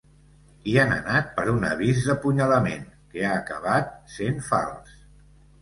Hi 0.71 0.71
han 0.83 0.93
anat 0.93 1.27
per 1.35 1.43
un 1.51 1.67
avís 1.67 2.01
d’apunyalament 2.07 2.89
que 3.13 3.29
ha 3.29 3.37
acabat 3.45 3.95
sent 4.17 4.45
fals. 4.49 4.99